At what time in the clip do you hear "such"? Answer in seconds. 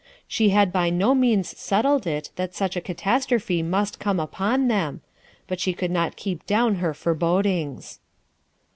2.55-2.75